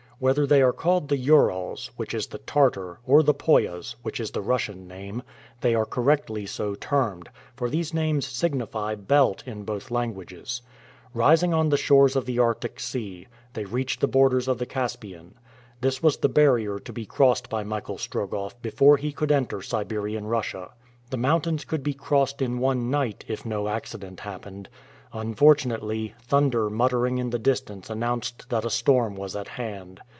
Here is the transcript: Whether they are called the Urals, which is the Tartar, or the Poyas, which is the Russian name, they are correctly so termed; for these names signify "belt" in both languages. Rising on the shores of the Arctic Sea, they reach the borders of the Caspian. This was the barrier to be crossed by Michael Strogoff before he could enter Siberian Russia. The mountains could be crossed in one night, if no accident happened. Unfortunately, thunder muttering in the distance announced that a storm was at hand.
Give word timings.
Whether 0.21 0.45
they 0.45 0.61
are 0.61 0.71
called 0.71 1.09
the 1.09 1.17
Urals, 1.17 1.89
which 1.95 2.13
is 2.13 2.27
the 2.27 2.37
Tartar, 2.37 2.99
or 3.07 3.23
the 3.23 3.33
Poyas, 3.33 3.95
which 4.03 4.19
is 4.19 4.29
the 4.29 4.41
Russian 4.43 4.87
name, 4.87 5.23
they 5.61 5.73
are 5.73 5.83
correctly 5.83 6.45
so 6.45 6.75
termed; 6.75 7.27
for 7.55 7.71
these 7.71 7.91
names 7.91 8.27
signify 8.27 8.93
"belt" 8.93 9.41
in 9.47 9.63
both 9.63 9.89
languages. 9.89 10.61
Rising 11.15 11.55
on 11.55 11.69
the 11.69 11.75
shores 11.77 12.15
of 12.15 12.27
the 12.27 12.37
Arctic 12.37 12.79
Sea, 12.79 13.27
they 13.53 13.65
reach 13.65 13.97
the 13.97 14.07
borders 14.07 14.47
of 14.47 14.59
the 14.59 14.67
Caspian. 14.67 15.33
This 15.81 16.03
was 16.03 16.17
the 16.17 16.29
barrier 16.29 16.77
to 16.77 16.93
be 16.93 17.07
crossed 17.07 17.49
by 17.49 17.63
Michael 17.63 17.97
Strogoff 17.97 18.53
before 18.61 18.97
he 18.97 19.11
could 19.11 19.31
enter 19.31 19.59
Siberian 19.63 20.27
Russia. 20.27 20.69
The 21.09 21.17
mountains 21.17 21.65
could 21.65 21.81
be 21.81 21.95
crossed 21.95 22.43
in 22.43 22.59
one 22.59 22.91
night, 22.91 23.25
if 23.27 23.43
no 23.43 23.67
accident 23.67 24.19
happened. 24.19 24.69
Unfortunately, 25.13 26.13
thunder 26.21 26.69
muttering 26.69 27.17
in 27.17 27.31
the 27.31 27.39
distance 27.39 27.89
announced 27.89 28.47
that 28.49 28.63
a 28.63 28.69
storm 28.69 29.15
was 29.15 29.35
at 29.35 29.47
hand. 29.47 29.99